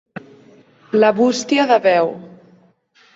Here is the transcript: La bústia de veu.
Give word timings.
La 1.03 1.11
bústia 1.19 1.65
de 1.73 1.77
veu. 1.85 2.09